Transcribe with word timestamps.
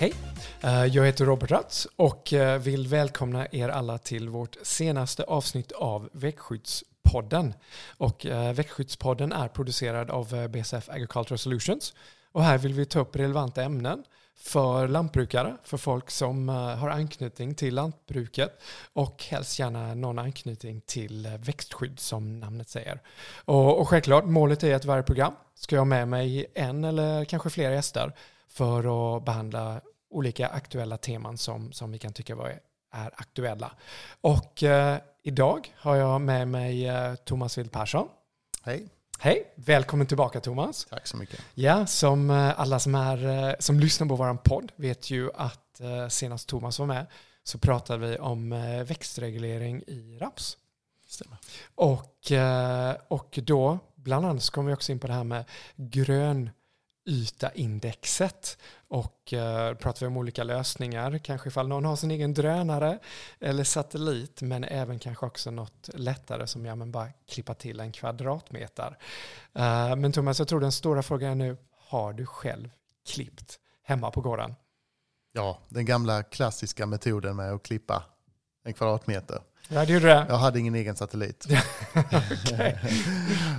Hej, 0.00 0.14
eh, 0.60 0.84
jag 0.84 1.06
heter 1.06 1.24
Robert 1.24 1.50
Ratz 1.50 1.86
och 1.96 2.32
eh, 2.32 2.60
vill 2.60 2.86
välkomna 2.86 3.46
er 3.52 3.68
alla 3.68 3.98
till 3.98 4.28
vårt 4.28 4.56
senaste 4.62 5.24
avsnitt 5.24 5.72
av 5.72 6.08
Växtskyddspodden. 6.12 7.54
Och 7.96 8.26
eh, 8.26 8.52
Växtskyddspodden 8.52 9.32
är 9.32 9.48
producerad 9.48 10.10
av 10.10 10.48
BSF 10.48 10.88
Agricultural 10.88 11.38
Solutions 11.38 11.94
och 12.32 12.42
här 12.42 12.58
vill 12.58 12.74
vi 12.74 12.86
ta 12.86 13.00
upp 13.00 13.16
relevanta 13.16 13.62
ämnen 13.62 14.04
för 14.36 14.88
lantbrukare, 14.88 15.56
för 15.64 15.76
folk 15.76 16.10
som 16.10 16.48
har 16.48 16.88
anknytning 16.88 17.54
till 17.54 17.74
lantbruket 17.74 18.62
och 18.92 19.24
helst 19.24 19.58
gärna 19.58 19.94
någon 19.94 20.18
anknytning 20.18 20.80
till 20.80 21.38
växtskydd 21.38 22.00
som 22.00 22.40
namnet 22.40 22.68
säger. 22.68 23.02
Och, 23.44 23.80
och 23.80 23.88
självklart, 23.88 24.24
målet 24.24 24.62
är 24.62 24.74
att 24.74 24.84
varje 24.84 25.02
program 25.02 25.32
ska 25.54 25.76
jag 25.76 25.80
ha 25.80 25.84
med 25.84 26.08
mig 26.08 26.46
en 26.54 26.84
eller 26.84 27.24
kanske 27.24 27.50
flera 27.50 27.74
gäster 27.74 28.12
för 28.48 29.16
att 29.16 29.24
behandla 29.24 29.80
olika 30.10 30.48
aktuella 30.48 30.96
teman 30.96 31.38
som, 31.38 31.72
som 31.72 31.92
vi 31.92 31.98
kan 31.98 32.12
tycka 32.12 32.34
var, 32.34 32.48
är 32.92 33.10
aktuella. 33.16 33.72
Och 34.20 34.62
eh, 34.62 34.98
idag 35.22 35.74
har 35.76 35.96
jag 35.96 36.20
med 36.20 36.48
mig 36.48 36.86
eh, 36.86 37.14
Thomas 37.14 37.58
Wild 37.58 37.72
Persson. 37.72 38.08
Hej. 38.62 38.88
Hej, 39.20 39.52
välkommen 39.54 40.06
tillbaka 40.06 40.40
Thomas. 40.40 40.86
Tack 40.90 41.06
så 41.06 41.16
mycket. 41.16 41.40
Ja, 41.54 41.86
som 41.86 42.30
eh, 42.30 42.60
alla 42.60 42.78
som, 42.78 42.94
är, 42.94 43.48
eh, 43.48 43.54
som 43.58 43.80
lyssnar 43.80 44.08
på 44.08 44.16
vår 44.16 44.34
podd 44.34 44.72
vet 44.76 45.10
ju 45.10 45.30
att 45.34 45.80
eh, 45.80 46.08
senast 46.08 46.48
Thomas 46.48 46.78
var 46.78 46.86
med 46.86 47.06
så 47.44 47.58
pratade 47.58 48.06
vi 48.06 48.18
om 48.18 48.50
växtreglering 48.88 49.82
i 49.86 50.18
raps. 50.20 50.56
Stämmer. 51.06 51.38
Och, 51.74 52.32
och 53.08 53.38
då, 53.42 53.78
bland 53.94 54.26
annat, 54.26 54.42
så 54.42 54.52
kom 54.52 54.66
vi 54.66 54.74
också 54.74 54.92
in 54.92 54.98
på 54.98 55.06
det 55.06 55.12
här 55.12 55.24
med 55.24 55.44
grön 55.76 56.50
ytaindexet. 57.08 58.58
Och 58.88 59.32
eh, 59.32 59.74
pratar 59.74 60.00
vi 60.00 60.06
om 60.06 60.16
olika 60.16 60.44
lösningar, 60.44 61.18
kanske 61.18 61.48
ifall 61.48 61.68
någon 61.68 61.84
har 61.84 61.96
sin 61.96 62.10
egen 62.10 62.34
drönare 62.34 62.98
eller 63.40 63.64
satellit, 63.64 64.42
men 64.42 64.64
även 64.64 64.98
kanske 64.98 65.26
också 65.26 65.50
något 65.50 65.90
lättare 65.94 66.46
som 66.46 66.66
ja, 66.66 66.74
men 66.74 66.92
bara 66.92 67.08
klippa 67.28 67.54
till 67.54 67.80
en 67.80 67.92
kvadratmeter. 67.92 68.98
Eh, 69.54 69.96
men 69.96 70.12
Thomas, 70.12 70.38
jag 70.38 70.48
tror 70.48 70.60
den 70.60 70.72
stora 70.72 71.02
frågan 71.02 71.30
är 71.30 71.34
nu, 71.34 71.56
har 71.88 72.12
du 72.12 72.26
själv 72.26 72.70
klippt 73.06 73.58
hemma 73.82 74.10
på 74.10 74.20
gården? 74.20 74.54
Ja, 75.32 75.58
den 75.68 75.84
gamla 75.84 76.22
klassiska 76.22 76.86
metoden 76.86 77.36
med 77.36 77.52
att 77.52 77.62
klippa 77.62 78.04
en 78.64 78.74
kvadratmeter. 78.74 79.42
Ja, 79.68 79.84
det 79.84 79.92
gjorde 79.92 80.06
det. 80.06 80.26
Jag 80.28 80.36
hade 80.36 80.58
ingen 80.58 80.74
egen 80.74 80.96
satellit. 80.96 81.46
okay. 82.46 82.74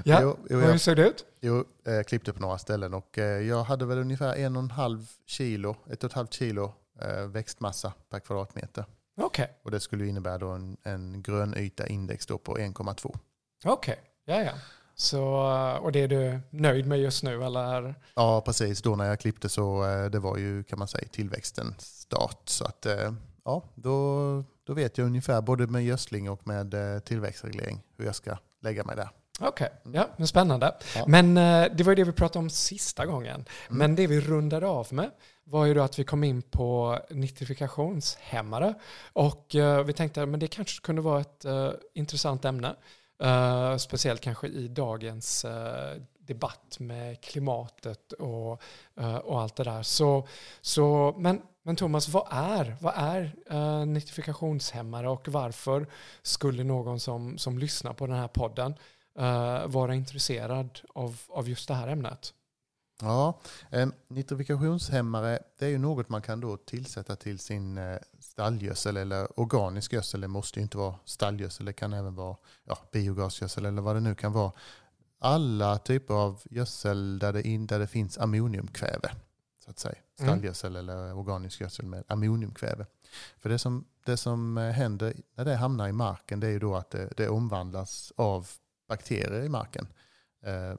ja, 0.05 0.21
jo, 0.21 0.37
jo, 0.49 0.59
hur 0.59 0.77
såg 0.77 0.95
det 0.95 1.07
ut? 1.07 1.25
Jo, 1.41 1.65
jag 1.83 1.97
eh, 1.97 2.03
klippte 2.03 2.33
på 2.33 2.41
några 2.41 2.57
ställen 2.57 2.93
och 2.93 3.17
eh, 3.17 3.23
jag 3.23 3.63
hade 3.63 3.85
väl 3.85 3.97
ungefär 3.97 4.35
en 4.35 4.55
och 4.55 4.63
en 4.63 4.71
halv 4.71 5.07
kilo, 5.25 5.75
ett 5.91 6.03
och 6.03 6.09
ett 6.09 6.15
halvt 6.15 6.33
kilo 6.33 6.73
eh, 7.01 7.23
växtmassa 7.23 7.93
per 8.09 8.19
kvadratmeter. 8.19 8.85
Okay. 9.17 9.47
Och 9.63 9.71
det 9.71 9.79
skulle 9.79 10.07
innebära 10.07 10.37
då 10.37 10.49
en, 10.49 10.77
en 10.83 11.21
grönyta 11.21 11.87
index 11.87 12.25
då 12.25 12.37
på 12.37 12.57
1,2. 12.57 13.15
Okej, 13.65 13.93
okay. 13.93 13.95
ja 14.25 14.43
ja. 14.43 14.51
Så, 14.95 15.23
och 15.81 15.91
det 15.91 15.99
är 15.99 16.07
du 16.07 16.39
nöjd 16.49 16.85
med 16.85 16.99
just 16.99 17.23
nu 17.23 17.43
eller? 17.43 17.95
Ja, 18.15 18.41
precis. 18.41 18.81
Då 18.81 18.95
när 18.95 19.05
jag 19.05 19.19
klippte 19.19 19.49
så 19.49 19.83
det 20.11 20.19
var 20.19 20.37
ju 20.37 20.63
kan 20.63 20.79
man 20.79 20.87
säga 20.87 21.07
tillväxtens 21.11 21.99
start. 22.01 22.41
Så 22.45 22.65
att 22.65 22.87
ja, 23.45 23.63
då, 23.75 24.43
då 24.63 24.73
vet 24.73 24.97
jag 24.97 25.05
ungefär 25.05 25.41
både 25.41 25.67
med 25.67 25.83
gödsling 25.83 26.29
och 26.29 26.47
med 26.47 26.75
tillväxtreglering 27.05 27.81
hur 27.97 28.05
jag 28.05 28.15
ska 28.15 28.37
lägga 28.61 28.83
mig 28.83 28.95
där. 28.95 29.09
Okej, 29.41 29.69
okay. 29.85 29.93
ja, 30.01 30.09
men 30.17 30.27
spännande. 30.27 30.75
Ja. 30.95 31.05
Men 31.07 31.37
eh, 31.37 31.67
det 31.75 31.83
var 31.83 31.91
ju 31.91 31.95
det 31.95 32.03
vi 32.03 32.11
pratade 32.11 32.39
om 32.39 32.49
sista 32.49 33.05
gången. 33.05 33.35
Mm. 33.35 33.45
Men 33.77 33.95
det 33.95 34.07
vi 34.07 34.21
rundade 34.21 34.67
av 34.67 34.87
med 34.91 35.11
var 35.43 35.65
ju 35.65 35.73
då 35.73 35.81
att 35.81 35.99
vi 35.99 36.03
kom 36.03 36.23
in 36.23 36.41
på 36.41 36.99
nitrifikationshämmare. 37.09 38.73
Och 39.13 39.55
uh, 39.55 39.83
vi 39.83 39.93
tänkte 39.93 40.23
att 40.23 40.39
det 40.39 40.47
kanske 40.47 40.81
kunde 40.81 41.01
vara 41.01 41.21
ett 41.21 41.45
uh, 41.45 41.71
intressant 41.93 42.45
ämne. 42.45 42.75
Uh, 43.23 43.77
speciellt 43.77 44.21
kanske 44.21 44.47
i 44.47 44.67
dagens 44.67 45.45
debatt 46.19 46.79
med 46.79 47.21
klimatet 47.21 48.11
och, 48.11 48.61
och 49.23 49.41
allt 49.41 49.55
det 49.55 49.63
där. 49.63 49.83
Så, 49.83 50.27
så, 50.61 51.15
men, 51.17 51.41
men 51.69 51.75
Thomas, 51.75 52.09
vad 52.09 52.27
är, 52.31 52.77
vad 52.81 52.93
är 52.97 53.35
eh, 53.49 53.85
nitrifikationshämmare 53.85 55.09
och 55.09 55.27
varför 55.27 55.87
skulle 56.21 56.63
någon 56.63 56.99
som, 56.99 57.37
som 57.37 57.59
lyssnar 57.59 57.93
på 57.93 58.07
den 58.07 58.15
här 58.15 58.27
podden 58.27 58.73
uh, 59.19 59.67
vara 59.67 59.95
intresserad 59.95 60.79
av, 60.93 61.21
av 61.27 61.49
just 61.49 61.67
det 61.67 61.73
här 61.73 61.87
ämnet? 61.87 62.33
Ja, 63.01 63.39
eh, 63.71 63.87
nitrifikationshämmare 64.07 65.39
det 65.59 65.65
är 65.65 65.69
ju 65.69 65.77
något 65.77 66.09
man 66.09 66.21
kan 66.21 66.39
då 66.39 66.57
tillsätta 66.57 67.15
till 67.15 67.39
sin 67.39 67.77
eh, 67.77 67.97
stallgödsel 68.19 68.97
eller 68.97 69.39
organisk 69.39 69.93
gödsel. 69.93 70.21
Det 70.21 70.27
måste 70.27 70.59
ju 70.59 70.63
inte 70.63 70.77
vara 70.77 70.95
stallgödsel, 71.05 71.65
det 71.65 71.73
kan 71.73 71.93
även 71.93 72.15
vara 72.15 72.35
ja, 72.63 72.77
biogasgödsel 72.91 73.65
eller 73.65 73.81
vad 73.81 73.95
det 73.95 74.01
nu 74.01 74.15
kan 74.15 74.33
vara. 74.33 74.51
Alla 75.19 75.77
typer 75.77 76.13
av 76.13 76.41
gödsel 76.49 77.19
där 77.19 77.33
det, 77.33 77.47
in, 77.47 77.67
där 77.67 77.79
det 77.79 77.87
finns 77.87 78.17
ammoniumkväve. 78.17 79.11
Så 79.69 79.71
att 79.71 79.79
säga. 79.79 79.95
Mm. 80.19 80.29
Stallgödsel 80.29 80.75
mm. 80.75 80.89
eller 80.89 81.17
organisk 81.17 81.61
gödsel 81.61 81.85
med 81.85 82.03
ammoniumkväve. 82.07 82.85
För 83.37 83.49
det 83.49 83.59
som, 83.59 83.85
det 84.05 84.17
som 84.17 84.57
eh, 84.57 84.71
händer 84.71 85.13
när 85.35 85.45
det 85.45 85.55
hamnar 85.55 85.87
i 85.87 85.91
marken 85.91 86.39
det 86.39 86.47
är 86.47 86.51
ju 86.51 86.59
då 86.59 86.75
att 86.75 86.89
det, 86.89 87.09
det 87.17 87.29
omvandlas 87.29 88.13
av 88.15 88.49
bakterier 88.87 89.43
i 89.43 89.49
marken. 89.49 89.87
Eh, 90.43 90.69
eh, 90.69 90.75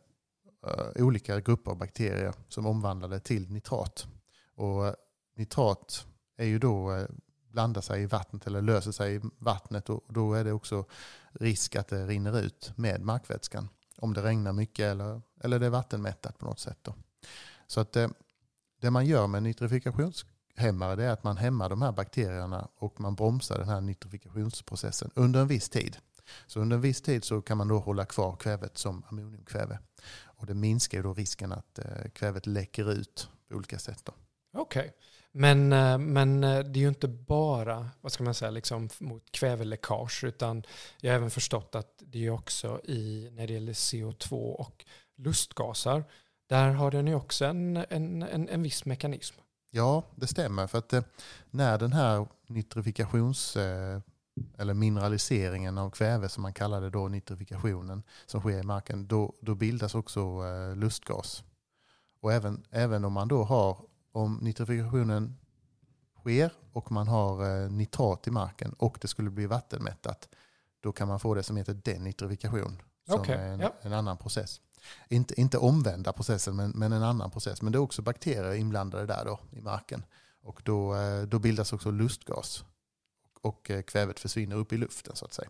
olika 0.96 1.40
grupper 1.40 1.70
av 1.70 1.78
bakterier 1.78 2.34
som 2.48 2.66
omvandlade 2.66 3.20
till 3.20 3.50
nitrat. 3.50 4.06
Och 4.54 4.94
nitrat 5.36 6.06
är 6.36 6.46
ju 6.46 6.58
då 6.58 6.92
eh, 6.92 7.06
blandar 7.48 7.80
sig 7.80 8.02
i 8.02 8.06
vattnet 8.06 8.46
eller 8.46 8.62
löser 8.62 8.92
sig 8.92 9.14
i 9.14 9.20
vattnet 9.38 9.90
och 9.90 10.04
då 10.08 10.34
är 10.34 10.44
det 10.44 10.52
också 10.52 10.84
risk 11.32 11.76
att 11.76 11.88
det 11.88 12.06
rinner 12.06 12.40
ut 12.40 12.72
med 12.76 13.00
markvätskan. 13.00 13.68
Om 13.98 14.14
det 14.14 14.22
regnar 14.22 14.52
mycket 14.52 14.84
eller, 14.84 15.22
eller 15.40 15.58
det 15.58 15.66
är 15.66 15.70
vattenmättat 15.70 16.38
på 16.38 16.46
något 16.46 16.60
sätt. 16.60 16.78
Då. 16.82 16.94
Så 17.66 17.80
att 17.80 17.96
det, 18.80 18.90
man 18.90 19.06
gör 19.06 19.26
med 19.26 19.42
nitrifikationshämmare 19.42 20.96
det 20.96 21.04
är 21.04 21.10
att 21.10 21.24
man 21.24 21.36
hämmar 21.36 21.68
de 21.68 21.82
här 21.82 21.92
bakterierna 21.92 22.68
och 22.76 23.00
man 23.00 23.14
bromsar 23.14 23.58
den 23.58 23.68
här 23.68 23.80
nitrifikationsprocessen 23.80 25.10
under 25.14 25.40
en 25.40 25.48
viss 25.48 25.68
tid. 25.68 25.96
Så 26.46 26.60
under 26.60 26.76
en 26.76 26.80
viss 26.80 27.02
tid 27.02 27.24
så 27.24 27.42
kan 27.42 27.58
man 27.58 27.68
då 27.68 27.78
hålla 27.78 28.04
kvar 28.04 28.36
kvävet 28.36 28.78
som 28.78 29.04
ammoniumkväve. 29.08 29.78
Och 30.22 30.46
det 30.46 30.54
minskar 30.54 30.98
ju 30.98 31.02
då 31.02 31.14
risken 31.14 31.52
att 31.52 31.78
eh, 31.78 32.10
kvävet 32.12 32.46
läcker 32.46 32.92
ut 32.92 33.28
på 33.48 33.56
olika 33.56 33.78
sätt. 33.78 34.08
Okej, 34.52 34.80
okay. 34.80 34.92
men, 35.32 35.72
eh, 35.72 35.98
men 35.98 36.44
eh, 36.44 36.58
det 36.58 36.78
är 36.78 36.82
ju 36.82 36.88
inte 36.88 37.08
bara 37.08 37.90
vad 38.00 38.12
ska 38.12 38.24
man 38.24 38.34
säga, 38.34 38.50
liksom 38.50 38.88
mot 38.98 39.32
kväveläckage 39.32 40.24
utan 40.24 40.62
jag 41.00 41.10
har 41.10 41.16
även 41.16 41.30
förstått 41.30 41.74
att 41.74 42.02
det 42.06 42.26
är 42.26 42.30
också 42.30 42.80
i 42.84 43.30
när 43.32 43.46
det 43.46 43.52
gäller 43.52 43.72
CO2 43.72 44.52
och 44.52 44.84
lustgaser. 45.16 46.04
Där 46.50 46.70
har 46.70 46.90
den 46.90 47.06
ju 47.06 47.14
också 47.14 47.44
en, 47.44 47.76
en, 47.76 48.22
en, 48.22 48.48
en 48.48 48.62
viss 48.62 48.84
mekanism. 48.84 49.36
Ja, 49.70 50.04
det 50.14 50.26
stämmer. 50.26 50.66
För 50.66 50.78
att 50.78 50.94
när 51.50 51.78
den 51.78 51.92
här 51.92 52.26
nitrifikations 52.46 53.56
eller 54.58 54.74
mineraliseringen 54.74 55.78
av 55.78 55.90
kväve 55.90 56.28
som 56.28 56.42
man 56.42 56.52
kallar 56.52 56.80
det 56.80 56.90
då, 56.90 57.08
nitrifikationen 57.08 58.02
som 58.26 58.40
sker 58.40 58.58
i 58.58 58.62
marken, 58.62 59.06
då, 59.06 59.34
då 59.40 59.54
bildas 59.54 59.94
också 59.94 60.20
eh, 60.20 60.76
lustgas. 60.76 61.44
Och 62.20 62.32
även, 62.32 62.64
även 62.70 63.04
om 63.04 63.12
man 63.12 63.28
då 63.28 63.44
har, 63.44 63.78
om 64.12 64.38
nitrifikationen 64.42 65.36
sker 66.18 66.52
och 66.72 66.92
man 66.92 67.08
har 67.08 67.62
eh, 67.64 67.70
nitrat 67.70 68.26
i 68.26 68.30
marken 68.30 68.72
och 68.72 68.98
det 69.00 69.08
skulle 69.08 69.30
bli 69.30 69.46
vattenmättat, 69.46 70.28
då 70.80 70.92
kan 70.92 71.08
man 71.08 71.20
få 71.20 71.34
det 71.34 71.42
som 71.42 71.56
heter 71.56 71.74
denitrifikation. 71.74 72.82
Som 73.06 73.20
okay. 73.20 73.36
är 73.36 73.48
en, 73.48 73.60
ja. 73.60 73.74
en, 73.80 73.92
annan 73.92 74.16
process. 74.16 74.60
Inte, 75.08 75.40
inte 75.40 75.58
omvända 75.58 76.12
processen, 76.12 76.56
men, 76.56 76.70
men 76.70 76.92
en 76.92 77.02
annan 77.02 77.30
process. 77.30 77.62
Men 77.62 77.72
det 77.72 77.76
är 77.76 77.80
också 77.80 78.02
bakterier 78.02 78.54
inblandade 78.54 79.06
där 79.06 79.24
då 79.24 79.40
i 79.52 79.60
marken. 79.60 80.02
Och 80.42 80.60
då, 80.64 80.94
eh, 80.94 81.22
då 81.22 81.38
bildas 81.38 81.72
också 81.72 81.90
lustgas 81.90 82.64
och 83.42 83.70
och 83.70 83.70
kvävet 83.86 84.20
försvinner 84.20 84.56
upp 84.56 84.72
i 84.72 84.76
luften 84.76 85.16
så 85.16 85.24
att 85.24 85.32
säga. 85.32 85.48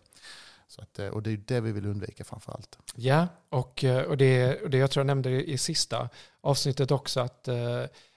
Så 0.67 0.81
att, 0.81 0.99
eh, 0.99 1.07
och 1.07 1.23
det 1.23 1.31
är 1.31 1.37
det 1.37 1.61
vi 1.61 1.71
vill 1.71 1.85
undvika 1.85 2.23
framför 2.23 2.51
allt. 2.51 2.77
Ja, 2.95 3.27
och, 3.49 3.85
och, 4.07 4.17
det, 4.17 4.61
och 4.61 4.69
det 4.69 4.77
jag 4.77 4.91
tror 4.91 5.01
jag 5.01 5.07
nämnde 5.07 5.49
i 5.49 5.57
sista 5.57 6.09
avsnittet 6.41 6.91
också 6.91 7.19
att 7.19 7.47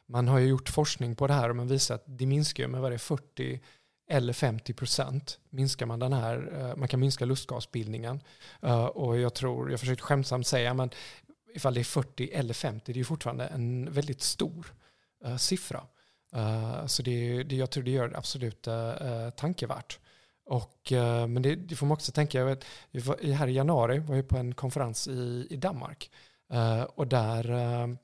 man 0.06 0.28
har 0.28 0.38
ju 0.38 0.46
gjort 0.46 0.68
forskning 0.68 1.16
på 1.16 1.26
det 1.26 1.34
här 1.34 1.48
och 1.48 1.56
man 1.56 1.68
visar 1.68 1.94
att 1.94 2.04
det 2.06 2.26
minskar 2.26 2.68
med 2.68 2.80
vad 2.80 2.90
det 2.90 2.96
är 2.96 2.98
40 2.98 3.60
eller 4.08 4.32
50 4.32 4.72
procent 4.72 5.38
minskar 5.50 5.86
man 5.86 5.98
den 5.98 6.12
här, 6.12 6.52
eh, 6.58 6.76
man 6.76 6.88
kan 6.88 7.00
minska 7.00 7.24
lustgasbildningen. 7.24 8.20
Eh, 8.62 8.84
och 8.84 9.18
jag 9.18 9.34
tror, 9.34 9.70
jag 9.70 9.80
försökte 9.80 10.02
skämtsamt 10.02 10.46
säga, 10.46 10.74
men 10.74 10.90
ifall 11.54 11.74
det 11.74 11.80
är 11.80 11.84
40 11.84 12.30
eller 12.32 12.54
50, 12.54 12.92
det 12.92 12.96
är 12.96 12.98
ju 12.98 13.04
fortfarande 13.04 13.46
en 13.46 13.92
väldigt 13.92 14.22
stor 14.22 14.74
eh, 15.24 15.36
siffra. 15.36 15.86
Så 16.86 17.02
det, 17.02 17.42
det, 17.42 17.56
jag 17.56 17.70
tror 17.70 17.84
det 17.84 17.90
gör 17.90 18.08
det 18.08 18.18
absolut 18.18 18.68
tankevärt. 19.36 19.98
Och, 20.46 20.92
men 21.28 21.42
det, 21.42 21.54
det, 21.54 21.76
får 21.76 21.86
man 21.86 21.94
också 21.94 22.12
tänka, 22.12 22.38
jag 22.38 22.46
vet, 22.46 22.64
här 23.34 23.48
i 23.48 23.52
januari 23.52 23.98
var 23.98 24.16
jag 24.16 24.28
på 24.28 24.38
en 24.38 24.54
konferens 24.54 25.08
i, 25.08 25.46
i 25.50 25.56
Danmark. 25.56 26.10
och 26.94 27.06
där 27.06 27.96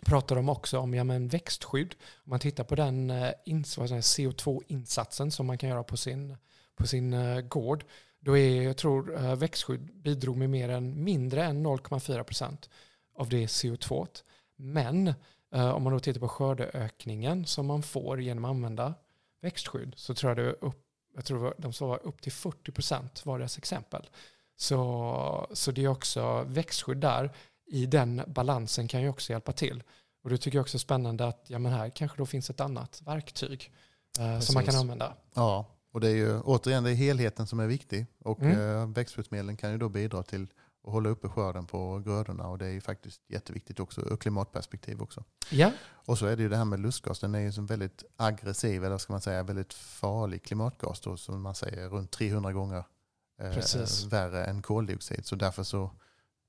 pratar 0.00 0.36
de 0.36 0.48
också 0.48 0.78
om 0.78 0.94
ja, 0.94 1.04
men 1.04 1.28
växtskydd. 1.28 1.94
Om 2.24 2.30
man 2.30 2.40
tittar 2.40 2.64
på 2.64 2.74
den 2.74 3.10
eh, 3.10 3.32
CO2-insatsen 3.46 5.30
som 5.30 5.46
man 5.46 5.58
kan 5.58 5.68
göra 5.68 5.82
på 5.82 5.96
sin, 5.96 6.36
på 6.76 6.86
sin 6.86 7.12
eh, 7.12 7.40
gård, 7.40 7.84
då 8.20 8.38
är, 8.38 8.62
jag 8.62 8.76
tror, 8.76 9.16
eh, 9.16 9.36
växtskydd 9.36 10.02
bidrog 10.02 10.36
med 10.36 10.50
mer 10.50 10.68
än 10.68 11.04
mindre 11.04 11.44
än 11.44 11.66
0,4 11.66 12.22
procent 12.22 12.70
av 13.14 13.28
det 13.28 13.46
CO2. 13.46 14.08
Men 14.56 15.14
om 15.50 15.82
man 15.82 15.92
då 15.92 16.00
tittar 16.00 16.20
på 16.20 16.28
skördeökningen 16.28 17.46
som 17.46 17.66
man 17.66 17.82
får 17.82 18.20
genom 18.20 18.44
att 18.44 18.50
använda 18.50 18.94
växtskydd 19.40 19.92
så 19.96 20.14
tror 20.14 20.30
jag 20.30 20.36
det 20.36 20.42
är 20.42 20.64
upp, 20.64 20.82
jag 21.14 21.24
tror 21.24 21.54
de 21.58 21.72
sa 21.72 21.96
upp 21.96 22.22
till 22.22 22.32
40 22.32 22.72
procent 22.72 23.26
var 23.26 23.38
deras 23.38 23.58
exempel. 23.58 24.10
Så, 24.56 25.46
så 25.52 25.72
det 25.72 25.84
är 25.84 25.88
också 25.88 26.44
växtskydd 26.46 26.98
där 26.98 27.32
i 27.66 27.86
den 27.86 28.22
balansen 28.26 28.88
kan 28.88 29.02
ju 29.02 29.08
också 29.08 29.32
hjälpa 29.32 29.52
till. 29.52 29.82
Och 30.24 30.30
det 30.30 30.38
tycker 30.38 30.58
jag 30.58 30.62
också 30.62 30.76
är 30.76 30.78
spännande 30.78 31.26
att 31.26 31.44
ja, 31.48 31.58
men 31.58 31.72
här 31.72 31.90
kanske 31.90 32.18
då 32.18 32.26
finns 32.26 32.50
ett 32.50 32.60
annat 32.60 33.02
verktyg 33.04 33.72
eh, 34.18 34.40
som 34.40 34.54
man 34.54 34.64
kan 34.64 34.76
använda. 34.76 35.16
Ja, 35.34 35.66
och 35.92 36.00
det 36.00 36.08
är 36.08 36.14
ju 36.14 36.40
återigen 36.40 36.84
det 36.84 36.90
är 36.90 36.94
helheten 36.94 37.46
som 37.46 37.60
är 37.60 37.66
viktig. 37.66 38.06
Och 38.18 38.40
mm. 38.40 38.60
eh, 38.60 38.86
växtskyddsmedlen 38.86 39.56
kan 39.56 39.72
ju 39.72 39.78
då 39.78 39.88
bidra 39.88 40.22
till 40.22 40.46
att 40.84 40.92
hålla 40.92 41.08
uppe 41.08 41.28
skörden 41.28 41.66
på 41.66 42.02
grödorna. 42.04 42.48
Och 42.48 42.58
det 42.58 42.66
är 42.66 42.70
ju 42.70 42.80
faktiskt 42.80 43.20
jätteviktigt 43.28 43.80
också 43.80 44.00
ur 44.00 44.16
klimatperspektiv 44.16 45.02
också. 45.02 45.24
Ja. 45.50 45.72
Och 45.88 46.18
så 46.18 46.26
är 46.26 46.36
det 46.36 46.42
ju 46.42 46.48
det 46.48 46.56
här 46.56 46.64
med 46.64 46.80
lustgas. 46.80 47.20
Den 47.20 47.34
är 47.34 47.40
ju 47.40 47.52
en 47.58 47.66
väldigt 47.66 48.04
aggressiv, 48.16 48.84
eller 48.84 48.98
ska 48.98 49.12
man 49.12 49.20
säga 49.20 49.42
väldigt 49.42 49.74
farlig 49.74 50.42
klimatgas 50.42 51.00
då, 51.00 51.16
som 51.16 51.42
man 51.42 51.54
säger 51.54 51.88
runt 51.88 52.10
300 52.10 52.52
gånger 52.52 52.84
eh, 53.40 54.08
värre 54.08 54.44
än 54.44 54.62
koldioxid. 54.62 55.26
Så 55.26 55.36
därför 55.36 55.62
så 55.62 55.90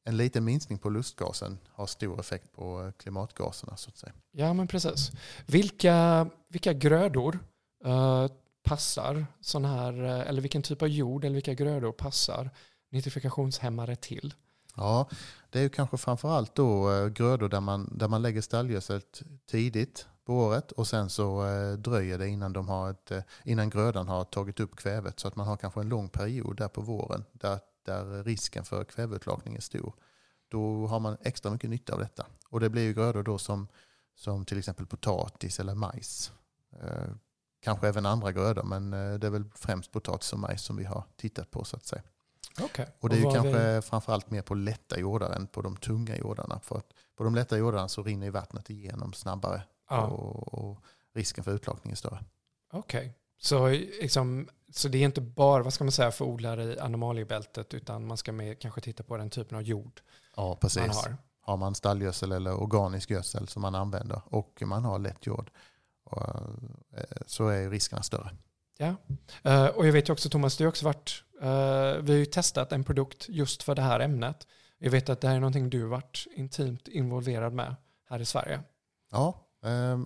en 0.07 0.17
liten 0.17 0.45
minskning 0.45 0.79
på 0.79 0.89
lustgasen 0.89 1.57
har 1.67 1.85
stor 1.85 2.19
effekt 2.19 2.53
på 2.55 2.91
klimatgaserna. 2.97 3.77
så 3.77 3.89
att 3.89 3.97
säga. 3.97 4.13
Ja, 4.31 4.53
men 4.53 4.67
precis. 4.67 5.11
Vilka, 5.45 6.29
vilka 6.47 6.73
grödor 6.73 7.39
uh, 7.85 8.27
passar 8.63 9.25
sån 9.41 9.65
här, 9.65 10.03
eh, 10.03 10.29
eller 10.29 10.41
vilken 10.41 10.61
typ 10.61 10.81
av 10.81 10.87
jord 10.87 11.25
eller 11.25 11.33
vilka 11.33 11.53
grödor 11.53 11.91
passar 11.91 12.49
nitrifikationshämmare 12.91 13.95
till? 13.95 14.33
Ja, 14.75 15.09
det 15.49 15.59
är 15.59 15.63
ju 15.63 15.69
kanske 15.69 15.97
framförallt 15.97 16.55
då 16.55 16.89
uh, 16.89 17.07
grödor 17.07 17.49
där 17.49 17.61
man, 17.61 17.97
där 17.97 18.07
man 18.07 18.21
lägger 18.21 18.41
stallgödsel 18.41 19.01
tidigt 19.49 20.07
på 20.25 20.33
året 20.33 20.71
och 20.71 20.87
sen 20.87 21.09
så 21.09 21.43
dröjer 21.77 22.17
det 22.17 22.27
innan, 22.27 22.53
de 22.53 22.67
har 22.67 22.91
ett, 22.91 23.11
innan 23.43 23.69
grödan 23.69 24.07
har 24.07 24.23
tagit 24.23 24.59
upp 24.59 24.75
kvävet 24.75 25.19
så 25.19 25.27
att 25.27 25.35
man 25.35 25.47
har 25.47 25.57
kanske 25.57 25.79
en 25.79 25.89
lång 25.89 26.09
period 26.09 26.57
där 26.57 26.67
på 26.67 26.81
våren 26.81 27.25
där 27.31 27.59
där 27.87 28.23
risken 28.23 28.65
för 28.65 28.83
kväveutlakning 28.83 29.55
är 29.55 29.61
stor. 29.61 29.93
Då 30.47 30.87
har 30.87 30.99
man 30.99 31.17
extra 31.21 31.51
mycket 31.51 31.69
nytta 31.69 31.93
av 31.93 31.99
detta. 31.99 32.25
Och 32.49 32.59
det 32.59 32.69
blir 32.69 32.83
ju 32.83 32.93
grödor 32.93 33.23
då 33.23 33.37
som, 33.37 33.67
som 34.15 34.45
till 34.45 34.57
exempel 34.57 34.85
potatis 34.85 35.59
eller 35.59 35.75
majs. 35.75 36.31
Eh, 36.81 37.09
kanske 37.61 37.87
även 37.87 38.05
andra 38.05 38.31
grödor 38.31 38.63
men 38.63 38.93
eh, 38.93 39.13
det 39.13 39.27
är 39.27 39.31
väl 39.31 39.49
främst 39.55 39.91
potatis 39.91 40.33
och 40.33 40.39
majs 40.39 40.61
som 40.61 40.75
vi 40.75 40.83
har 40.83 41.03
tittat 41.15 41.51
på 41.51 41.63
så 41.63 41.75
att 41.75 41.85
säga. 41.85 42.01
Okay. 42.63 42.85
Och 42.99 43.09
det 43.09 43.15
är 43.15 43.19
ju 43.19 43.31
kanske 43.31 43.75
vi... 43.75 43.81
framförallt 43.81 44.31
mer 44.31 44.41
på 44.41 44.55
lätta 44.55 44.99
jordar 44.99 45.31
än 45.31 45.47
på 45.47 45.61
de 45.61 45.77
tunga 45.77 46.17
jordarna. 46.17 46.59
För 46.59 46.77
att 46.77 46.93
på 47.15 47.23
de 47.23 47.35
lätta 47.35 47.57
jordarna 47.57 47.87
så 47.87 48.03
rinner 48.03 48.31
vattnet 48.31 48.69
igenom 48.69 49.13
snabbare 49.13 49.63
ja. 49.89 50.07
och, 50.07 50.53
och, 50.53 50.83
risken 51.13 51.43
för 51.43 51.55
utlakning 51.55 51.91
är 51.91 51.95
större. 51.95 52.23
Okej, 52.71 52.99
okay. 52.99 53.13
så 53.37 53.67
liksom, 54.01 54.47
så 54.71 54.87
det 54.87 54.97
är 54.97 55.05
inte 55.05 55.21
bara 55.21 55.63
vad 55.63 55.73
ska 55.73 55.83
man 55.83 55.91
säga, 55.91 56.11
för 56.11 56.25
odlare 56.25 56.63
i 56.63 56.79
animaliebältet 56.79 57.73
utan 57.73 58.07
man 58.07 58.17
ska 58.17 58.31
mer 58.31 58.53
kanske 58.53 58.81
titta 58.81 59.03
på 59.03 59.17
den 59.17 59.29
typen 59.29 59.57
av 59.57 59.63
jord 59.63 60.01
ja, 60.35 60.55
precis. 60.55 60.87
man 60.87 60.95
har. 60.95 61.17
Har 61.41 61.57
man 61.57 61.75
stallgödsel 61.75 62.31
eller 62.31 62.61
organisk 62.61 63.09
gödsel 63.09 63.47
som 63.47 63.61
man 63.61 63.75
använder 63.75 64.21
och 64.25 64.61
man 64.65 64.85
har 64.85 64.99
lätt 64.99 65.25
jord 65.25 65.49
eh, 66.11 67.03
så 67.25 67.47
är 67.47 67.69
riskerna 67.69 68.03
större. 68.03 68.29
Ja, 68.77 68.95
eh, 69.43 69.65
och 69.65 69.87
jag 69.87 69.93
vet 69.93 70.09
ju 70.09 70.13
också 70.13 70.29
Thomas, 70.29 70.57
det 70.57 70.63
har 70.63 70.69
också 70.69 70.85
varit, 70.85 71.23
eh, 71.41 72.01
vi 72.01 72.11
har 72.11 72.19
ju 72.19 72.25
testat 72.25 72.71
en 72.71 72.83
produkt 72.83 73.25
just 73.29 73.63
för 73.63 73.75
det 73.75 73.81
här 73.81 73.99
ämnet. 73.99 74.47
Jag 74.77 74.91
vet 74.91 75.09
att 75.09 75.21
det 75.21 75.27
här 75.27 75.35
är 75.35 75.39
någonting 75.39 75.69
du 75.69 75.83
varit 75.85 76.27
intimt 76.35 76.87
involverad 76.87 77.53
med 77.53 77.75
här 78.09 78.19
i 78.19 78.25
Sverige. 78.25 78.61
Ja, 79.11 79.43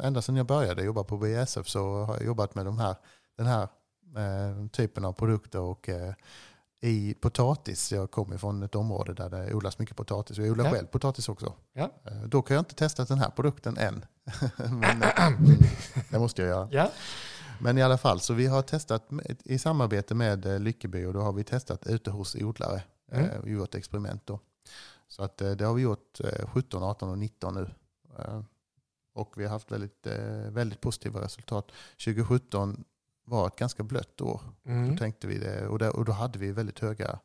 ända 0.03 0.21
sedan 0.21 0.35
jag 0.35 0.45
började 0.45 0.83
jobba 0.83 1.03
på 1.03 1.17
BSF 1.17 1.67
så 1.67 2.03
har 2.03 2.13
jag 2.13 2.25
jobbat 2.25 2.55
med 2.55 2.65
de 2.65 2.79
här, 2.79 2.95
den 3.37 3.45
här 3.45 3.67
eh, 4.17 4.67
typen 4.67 5.05
av 5.05 5.13
produkter. 5.13 5.59
Och, 5.59 5.89
eh, 5.89 6.13
i 6.83 7.13
potatis, 7.13 7.91
jag 7.91 8.11
kommer 8.11 8.37
från 8.37 8.63
ett 8.63 8.75
område 8.75 9.13
där 9.13 9.29
det 9.29 9.53
odlas 9.53 9.79
mycket 9.79 9.95
potatis. 9.95 10.37
Jag 10.37 10.51
odlar 10.51 10.65
ja. 10.65 10.71
själv 10.71 10.87
potatis 10.87 11.29
också. 11.29 11.53
Ja. 11.73 11.91
Eh, 12.03 12.21
då 12.21 12.41
kan 12.41 12.55
jag 12.55 12.61
inte 12.61 12.75
testa 12.75 13.05
den 13.05 13.19
här 13.19 13.29
produkten 13.29 13.77
än. 13.77 14.05
Men 14.69 15.03
eh, 15.03 15.31
det 16.09 16.19
måste 16.19 16.41
jag 16.41 16.49
göra. 16.49 16.67
Ja. 16.71 16.91
Men 17.59 17.77
i 17.77 17.81
alla 17.81 17.97
fall, 17.97 18.19
så 18.19 18.33
vi 18.33 18.47
har 18.47 18.61
testat 18.61 19.09
i 19.43 19.59
samarbete 19.59 20.15
med 20.15 20.61
Lyckeby 20.61 21.05
och 21.05 21.13
då 21.13 21.21
har 21.21 21.33
vi 21.33 21.43
testat 21.43 21.87
ute 21.87 22.11
hos 22.11 22.35
odlare. 22.35 22.83
Mm. 23.11 23.29
Vi 23.43 23.51
gjort 23.51 23.75
experiment 23.75 24.27
då. 24.27 24.39
Så 25.07 25.23
att 25.23 25.37
det 25.37 25.61
har 25.61 25.73
vi 25.73 25.81
gjort 25.81 26.19
17, 26.47 26.83
18 26.83 27.09
och 27.09 27.17
19 27.17 27.53
nu. 27.53 27.69
Och 29.13 29.33
vi 29.37 29.43
har 29.43 29.51
haft 29.51 29.71
väldigt, 29.71 30.07
väldigt 30.49 30.81
positiva 30.81 31.21
resultat. 31.21 31.71
2017 32.05 32.83
var 33.31 33.47
ett 33.47 33.55
ganska 33.55 33.83
blött 33.83 34.21
år. 34.21 34.41
Mm. 34.65 34.91
Då 34.91 34.97
tänkte 34.97 35.27
vi 35.27 35.37
det, 35.37 35.67
och, 35.67 35.79
det, 35.79 35.89
och 35.89 36.05
då 36.05 36.11
hade 36.11 36.39
vi 36.39 36.51
väldigt 36.51 36.79
höga 36.79 37.19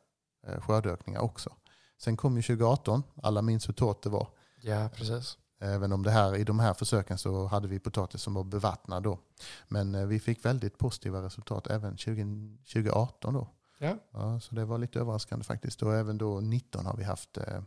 eh, 0.47 0.61
skördeökningar 0.61 1.21
också. 1.21 1.49
Sen 1.97 2.17
kom 2.17 2.37
ju 2.37 2.43
2018, 2.43 3.03
alla 3.23 3.41
minns 3.41 3.67
hur 3.67 3.73
torrt 3.73 4.03
det 4.03 4.09
var. 4.09 4.27
Ja, 4.61 4.89
precis. 4.95 5.37
Även 5.59 5.91
om 5.91 6.03
det 6.03 6.11
här, 6.11 6.35
i 6.35 6.43
de 6.43 6.59
här 6.59 6.73
försöken 6.73 7.17
så 7.17 7.45
hade 7.45 7.67
vi 7.67 7.79
potatis 7.79 8.21
som 8.21 8.33
var 8.33 8.43
bevattnad 8.43 9.03
då. 9.03 9.19
Men 9.67 9.95
eh, 9.95 10.05
vi 10.05 10.19
fick 10.19 10.45
väldigt 10.45 10.77
positiva 10.77 11.21
resultat 11.21 11.67
även 11.67 11.97
20, 11.97 12.57
2018 12.73 13.33
då. 13.33 13.47
Ja. 13.79 13.97
ja. 14.11 14.39
Så 14.39 14.55
det 14.55 14.65
var 14.65 14.77
lite 14.77 14.99
överraskande 14.99 15.45
faktiskt. 15.45 15.83
Och 15.83 15.95
även 15.95 16.17
då 16.17 16.39
19 16.39 16.85
har 16.85 16.97
vi 16.97 17.03
haft 17.03 17.37
eh, 17.37 17.61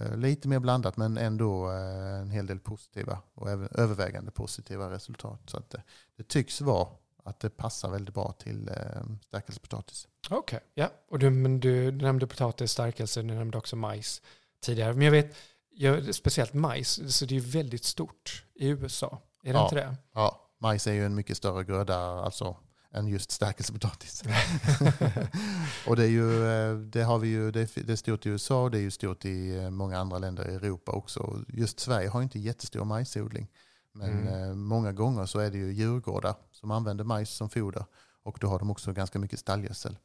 eh, 0.00 0.16
lite 0.16 0.48
mer 0.48 0.58
blandat 0.58 0.96
men 0.96 1.18
ändå 1.18 1.70
eh, 1.70 2.20
en 2.20 2.30
hel 2.30 2.46
del 2.46 2.60
positiva 2.60 3.22
och 3.34 3.50
även 3.50 3.68
övervägande 3.72 4.30
positiva 4.30 4.90
resultat. 4.90 5.40
Så 5.46 5.56
att, 5.56 5.74
eh, 5.74 5.80
det 6.16 6.28
tycks 6.28 6.60
vara 6.60 6.88
att 7.26 7.40
det 7.40 7.50
passar 7.50 7.90
väldigt 7.90 8.14
bra 8.14 8.32
till 8.32 8.68
eh, 8.68 9.02
stärkelsepotatis. 9.28 10.08
Okej, 10.30 10.38
okay. 10.38 10.60
ja. 10.74 10.90
Och 11.08 11.18
du, 11.18 11.30
men 11.30 11.60
du 11.60 11.92
nämnde 11.92 12.26
potatis, 12.26 12.72
stärkelse, 12.72 13.22
du 13.22 13.34
nämnde 13.34 13.58
också 13.58 13.76
majs 13.76 14.22
tidigare. 14.60 14.94
Men 14.94 15.02
jag 15.02 15.12
vet, 15.12 15.36
jag, 15.70 16.14
speciellt 16.14 16.52
majs, 16.52 17.16
så 17.16 17.24
det 17.24 17.36
är 17.36 17.40
väldigt 17.40 17.84
stort 17.84 18.44
i 18.54 18.68
USA. 18.68 19.22
Är 19.42 19.52
det 19.52 19.58
ja, 19.58 19.64
inte 19.64 19.74
det? 19.74 19.96
Ja, 20.14 20.50
majs 20.58 20.86
är 20.86 20.92
ju 20.92 21.06
en 21.06 21.14
mycket 21.14 21.36
större 21.36 21.64
gröda 21.64 21.96
alltså, 21.98 22.56
än 22.92 23.06
just 23.06 23.30
stärkelsepotatis. 23.30 24.22
och 25.86 25.96
det 25.96 26.02
är 26.02 26.08
ju, 26.08 26.46
eh, 26.46 26.76
det 26.76 27.02
har 27.02 27.18
vi 27.18 27.28
ju, 27.28 27.50
det 27.50 27.90
är 27.90 27.96
stort 27.96 28.26
i 28.26 28.28
USA 28.28 28.62
och 28.62 28.70
det 28.70 28.78
är 28.78 28.82
ju 28.82 28.90
stort 28.90 29.24
i 29.24 29.56
eh, 29.56 29.70
många 29.70 29.98
andra 29.98 30.18
länder 30.18 30.50
i 30.50 30.54
Europa 30.54 30.92
också. 30.92 31.44
Just 31.48 31.80
Sverige 31.80 32.08
har 32.08 32.22
inte 32.22 32.38
jättestor 32.38 32.84
majsodling. 32.84 33.48
Men 33.92 34.28
mm. 34.28 34.60
Många 34.60 34.92
gånger 34.92 35.26
så 35.26 35.38
är 35.38 35.50
det 35.50 35.58
ju 35.58 35.72
djurgårdar 35.72 36.34
som 36.56 36.70
använder 36.70 37.04
majs 37.04 37.30
som 37.30 37.48
foder. 37.48 37.84
Och 38.22 38.38
då 38.40 38.46
har 38.46 38.58
de 38.58 38.70
också 38.70 38.92
ganska 38.92 39.18
mycket 39.18 39.38
stallgödsel. 39.38 39.98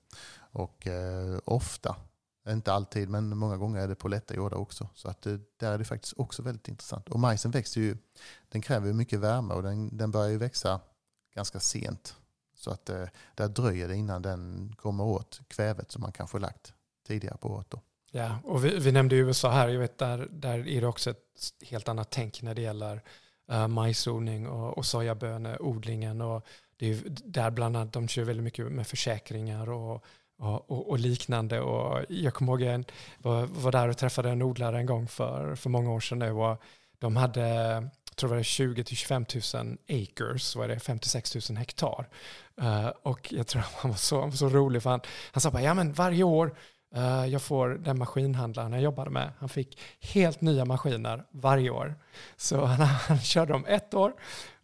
Och 0.51 0.87
eh, 0.87 1.39
ofta, 1.45 1.95
inte 2.49 2.73
alltid, 2.73 3.09
men 3.09 3.37
många 3.37 3.57
gånger 3.57 3.81
är 3.81 3.87
det 3.87 3.95
på 3.95 4.07
lätta 4.07 4.35
jordar 4.35 4.57
också. 4.57 4.89
Så 4.95 5.09
att 5.09 5.25
eh, 5.25 5.37
där 5.59 5.71
är 5.71 5.77
det 5.77 5.85
faktiskt 5.85 6.13
också 6.17 6.41
väldigt 6.41 6.67
intressant. 6.67 7.09
Och 7.09 7.19
majsen 7.19 7.51
växer 7.51 7.81
ju, 7.81 7.97
den 8.49 8.61
kräver 8.61 8.87
ju 8.87 8.93
mycket 8.93 9.19
värme 9.19 9.53
och 9.53 9.63
den, 9.63 9.97
den 9.97 10.11
börjar 10.11 10.29
ju 10.29 10.37
växa 10.37 10.79
ganska 11.35 11.59
sent. 11.59 12.15
Så 12.55 12.71
att 12.71 12.89
eh, 12.89 13.05
där 13.35 13.47
dröjer 13.47 13.87
det 13.87 13.95
innan 13.95 14.21
den 14.21 14.73
kommer 14.77 15.03
åt 15.03 15.41
kvävet 15.47 15.91
som 15.91 16.01
man 16.01 16.11
kanske 16.11 16.39
lagt 16.39 16.73
tidigare 17.07 17.37
på 17.37 17.49
året. 17.49 17.67
Då. 17.69 17.81
Ja, 18.11 18.39
och 18.43 18.65
vi, 18.65 18.79
vi 18.79 18.91
nämnde 18.91 19.15
USA 19.15 19.51
här. 19.51 19.67
Jag 19.67 19.79
vet 19.79 19.97
där, 19.97 20.27
där 20.31 20.67
är 20.67 20.81
det 20.81 20.87
också 20.87 21.09
ett 21.09 21.53
helt 21.61 21.87
annat 21.87 22.11
tänk 22.11 22.41
när 22.41 22.55
det 22.55 22.61
gäller 22.61 23.03
Eh, 23.51 23.61
uh, 23.61 23.67
majsodling 23.67 24.47
och, 24.47 24.77
och 24.77 24.85
sojaböneodlingen. 24.85 26.21
Och 26.21 26.45
det 26.77 26.89
är 26.89 26.97
där 27.05 27.51
bland 27.51 27.77
annat 27.77 27.93
de 27.93 28.07
kör 28.07 28.23
väldigt 28.23 28.43
mycket 28.43 28.71
med 28.71 28.87
försäkringar 28.87 29.69
och, 29.69 30.03
och, 30.37 30.89
och, 30.89 30.99
liknande. 30.99 31.61
Och 31.61 32.05
jag 32.09 32.33
kommer 32.33 32.51
ihåg 32.51 32.63
att 32.63 32.91
jag 33.23 33.47
var, 33.47 33.71
där 33.71 33.87
och 33.87 33.97
träffade 33.97 34.29
en 34.29 34.41
odlare 34.41 34.77
en 34.77 34.85
gång 34.85 35.07
för, 35.07 35.55
för 35.55 35.69
många 35.69 35.91
år 35.91 35.99
sedan 35.99 36.19
nu. 36.19 36.31
Och 36.31 36.61
de 36.99 37.15
hade 37.15 37.47
jag 38.11 38.15
tror 38.15 38.29
det 38.29 38.35
var 38.35 38.43
20 38.43 38.83
25 38.85 39.25
000 39.53 39.77
acres, 39.89 40.55
vad 40.55 40.65
är 40.65 40.73
det, 40.73 40.79
56 40.79 41.49
000 41.49 41.57
hektar. 41.57 42.07
Uh, 42.61 42.87
och 42.87 43.33
jag 43.33 43.47
tror 43.47 43.63
han 43.75 43.91
var 43.91 43.97
så, 43.97 44.19
han 44.19 44.29
var 44.29 44.37
så 44.37 44.49
rolig 44.49 44.83
för 44.83 44.89
han, 44.89 45.01
han 45.31 45.41
sa 45.41 45.51
bara, 45.51 45.61
ja 45.63 45.73
men 45.73 45.93
varje 45.93 46.23
år 46.23 46.55
Eh, 46.95 47.25
jag 47.25 47.41
får 47.41 47.69
den 47.69 47.99
maskinhandlaren 47.99 48.73
jag 48.73 48.81
jobbade 48.81 49.09
med. 49.09 49.31
Han 49.39 49.49
fick 49.49 49.79
helt 49.99 50.41
nya 50.41 50.65
maskiner 50.65 51.25
varje 51.31 51.69
år. 51.69 51.95
Så 52.37 52.65
han, 52.65 52.87
han 52.87 53.19
körde 53.19 53.53
dem 53.53 53.65
ett 53.65 53.93
år 53.93 54.13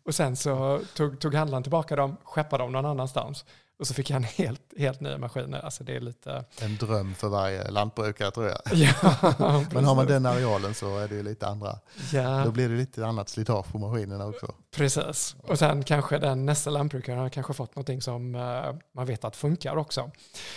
och 0.06 0.16
sen 0.16 0.36
så 0.36 0.82
tog, 0.96 1.20
tog 1.20 1.36
handlaren 1.36 1.64
tillbaka 1.64 1.96
dem, 1.96 2.18
skeppade 2.24 2.64
dem 2.64 2.72
någon 2.72 2.86
annanstans. 2.86 3.46
Och 3.80 3.88
så 3.88 3.94
fick 3.94 4.12
han 4.12 4.24
helt, 4.38 4.62
helt 4.78 5.02
nya 5.02 5.18
maskiner. 5.18 5.60
Alltså 5.60 5.84
det 5.84 5.96
är 5.96 6.00
lite... 6.00 6.46
En 6.62 6.78
dröm 6.78 7.16
för 7.16 7.28
varje 7.28 7.72
lantbrukare 7.72 8.32
tror 8.32 8.48
jag. 8.48 8.58
Ja, 8.74 9.64
Men 9.74 9.86
har 9.86 9.96
man 9.96 10.06
den 10.06 10.26
arealen 10.26 10.74
så 10.74 10.98
är 10.98 11.08
det 11.08 11.16
ju 11.16 11.24
lite 11.24 11.48
andra. 11.48 11.80
Ja, 12.14 12.44
Då 12.46 12.52
blir 12.52 12.70
det 12.70 12.76
lite 12.76 13.06
annat 13.06 13.30
slitage 13.30 13.72
på 13.72 13.78
maskinerna 13.78 14.26
också. 14.26 14.54
precis. 14.76 15.36
Och 15.44 15.60
sen 15.60 15.84
kanske 15.84 16.18
den 16.18 16.46
nästa 16.46 16.70
lantbrukare 16.70 17.20
har 17.20 17.30
kanske 17.30 17.54
fått 17.54 17.76
någonting 17.76 18.02
som 18.02 18.36
eh, 18.36 18.76
man 18.96 19.06
vet 19.06 19.24
att 19.26 19.36
funkar 19.36 19.76
också. 19.76 20.12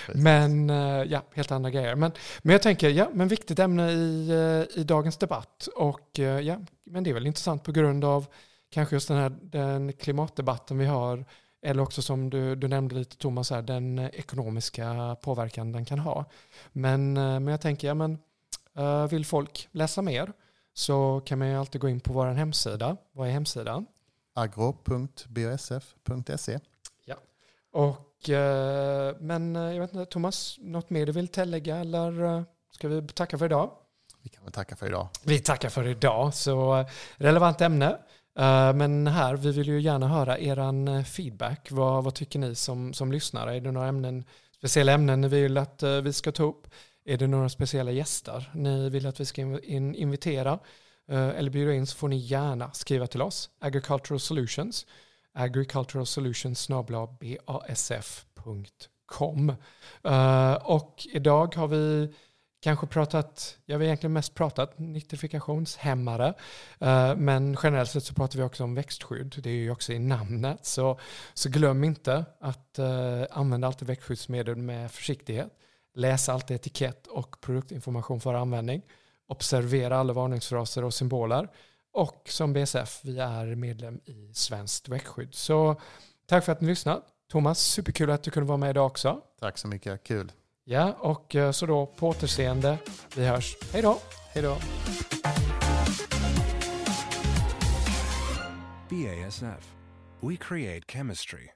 Precis. 0.07 0.23
Men 0.23 0.71
eh, 0.71 1.03
ja, 1.03 1.23
helt 1.35 1.51
andra 1.53 1.71
grejer. 1.71 1.95
Men, 1.95 2.13
men 2.43 2.53
jag 2.53 2.63
tänker, 2.63 2.89
ja, 2.89 3.09
men 3.13 3.29
viktigt 3.29 3.59
ämne 3.59 3.91
i, 3.93 4.31
eh, 4.31 4.81
i 4.81 4.85
dagens 4.85 5.17
debatt. 5.17 5.69
Och 5.77 6.19
ja, 6.19 6.57
men 6.87 7.05
det 7.05 7.11
är 7.11 7.15
väl 7.15 7.27
intressant 7.27 7.65
på 7.65 7.73
grund 7.73 8.05
av 8.05 8.27
kanske 8.73 8.97
just 8.97 9.09
den 9.09 9.17
här 9.17 9.33
den 9.43 9.93
klimatdebatten 9.93 10.79
vi 10.79 10.87
har. 10.87 11.25
Eller 11.63 11.83
också 11.83 12.03
som 12.03 12.31
du, 12.31 12.57
du 12.57 12.69
nämnde 12.69 12.95
lite 12.95 13.17
Thomas, 13.17 13.51
här, 13.51 13.63
den 13.63 13.99
eh, 13.99 14.07
ekonomiska 14.13 15.17
påverkan 15.23 15.73
den 15.73 15.85
kan 15.85 15.99
ha. 15.99 16.25
Men, 16.73 17.17
eh, 17.17 17.23
men 17.23 17.47
jag 17.47 17.61
tänker, 17.61 17.89
ja 17.89 17.95
men 17.95 18.19
eh, 18.77 19.07
vill 19.07 19.27
folk 19.27 19.69
läsa 19.73 20.03
mer 20.03 20.33
så 20.75 21.23
kan 21.27 21.39
man 21.39 21.49
ju 21.49 21.55
alltid 21.55 21.81
gå 21.81 21.89
in 21.89 22.01
på 22.01 22.13
vår 22.13 22.27
hemsida. 22.27 22.97
Vad 23.13 23.29
är 23.29 23.33
hemsidan? 23.33 23.87
agro.bsf.se 24.35 25.39
Och, 27.73 28.31
eh, 28.31 29.17
men 29.21 29.55
jag 29.55 29.81
vet 29.81 29.95
inte, 29.95 30.07
Thomas, 30.07 30.57
något 30.61 30.91
mer 30.91 31.07
du 31.07 31.13
vill 31.13 31.29
tillägga 31.29 31.77
eller 31.77 32.45
ska 32.73 32.89
vi 32.89 33.09
tacka 33.09 33.39
för 33.39 33.47
idag? 33.47 33.71
Vi 34.23 34.29
kan 34.29 34.45
väl 34.45 34.53
tacka 34.53 34.77
för 34.77 34.87
idag. 34.87 35.09
Vi 35.25 35.39
tackar 35.39 35.69
för 35.69 35.87
idag, 35.87 36.35
så 36.35 36.85
relevant 37.17 37.61
ämne. 37.61 37.99
Eh, 38.41 38.73
men 38.75 39.07
här, 39.07 39.37
vi 39.37 39.53
vill 39.53 39.69
ju 39.69 39.81
gärna 39.81 40.09
höra 40.09 40.39
er 40.39 40.59
eh, 40.89 41.03
feedback. 41.03 41.69
Vad, 41.71 42.05
vad 42.05 42.15
tycker 42.15 42.39
ni 42.39 42.55
som, 42.55 42.95
som 42.95 43.13
lyssnare? 43.13 43.57
Är 43.57 43.61
det 43.61 43.73
några 43.73 43.89
ämnen, 43.89 44.25
speciella 44.59 44.93
ämnen 44.93 45.21
ni 45.21 45.29
vill 45.29 45.59
att 45.59 45.83
eh, 45.83 45.97
vi 45.97 46.13
ska 46.13 46.33
ta 46.33 46.43
upp? 46.43 46.67
Är 47.05 47.19
det 47.19 47.27
några 47.27 47.49
speciella 47.49 47.91
gäster 47.91 48.51
ni 48.55 48.91
vill 48.91 49.07
att 49.07 49.21
vi 49.21 49.25
ska 49.25 49.43
in, 49.63 49.95
invitera? 49.95 50.59
Eller 51.09 51.51
bjuda 51.51 51.75
in 51.75 51.87
så 51.87 51.97
får 51.97 52.09
ni 52.09 52.17
gärna 52.17 52.73
skriva 52.73 53.07
till 53.07 53.23
oss. 53.23 53.51
Agricultural 53.61 54.21
Solutions. 54.21 54.87
Agricultural 55.33 56.07
Solutions 56.07 56.69
basf.com. 57.69 59.53
Och 60.63 61.07
idag 61.13 61.55
har 61.55 61.69
vi 61.69 62.15
kanske 62.61 62.87
pratat, 62.87 63.59
jag 63.67 63.79
har 63.79 63.85
egentligen 63.85 64.13
mest 64.13 64.35
pratat 64.35 64.79
nitrifikationshämmare, 64.79 66.35
eh, 66.79 67.17
men 67.17 67.57
generellt 67.63 67.91
sett 67.91 68.05
så 68.05 68.15
pratar 68.15 68.39
vi 68.39 68.45
också 68.45 68.65
om 68.65 68.75
växtskydd. 68.75 69.35
Det 69.43 69.51
är 69.51 69.55
ju 69.55 69.71
också 69.71 69.93
i 69.93 69.99
namnet, 69.99 70.67
så, 70.67 70.99
så 71.35 71.49
glöm 71.49 71.85
inte 71.85 72.25
att 72.41 72.79
eh, 72.79 73.23
använda 73.31 73.67
alltid 73.67 73.89
växtskyddsmedel 73.89 74.57
med 74.57 74.93
försiktighet. 74.93 75.49
Läs 75.95 76.29
alltid 76.29 76.55
etikett 76.55 77.07
och 77.07 77.41
produktinformation 77.41 78.21
för 78.21 78.35
användning. 78.35 78.83
Observera 79.27 79.99
alla 79.99 80.13
varningsfraser 80.13 80.85
och 80.85 80.95
symboler. 80.95 81.49
Och 81.93 82.23
som 82.29 82.53
BSF, 82.53 83.01
vi 83.03 83.19
är 83.19 83.55
medlem 83.55 84.01
i 84.05 84.35
Svenskt 84.35 84.89
växtskydd. 84.89 85.35
Så 85.35 85.81
tack 86.27 86.45
för 86.45 86.53
att 86.53 86.61
ni 86.61 86.67
lyssnade. 86.67 87.03
Thomas, 87.31 87.61
superkul 87.61 88.11
att 88.11 88.23
du 88.23 88.31
kunde 88.31 88.49
vara 88.49 88.59
med 88.59 88.71
idag 88.71 88.87
också. 88.87 89.21
Tack 89.41 89.59
så 89.59 89.69
mycket, 89.69 90.05
kul. 90.05 90.33
Ja, 90.73 90.93
och 90.99 91.37
eh, 91.37 91.51
så 91.51 91.67
då 91.67 91.87
på 91.87 92.09
återseende. 92.09 92.79
Vi 93.17 93.27
hörs. 93.27 93.57
Hej 93.73 93.83
då! 93.83 93.99
Hej 94.35 94.43
då. 94.43 94.57
BASF. 98.89 99.75
We 100.21 100.37
create 100.37 100.93
chemistry. 100.93 101.49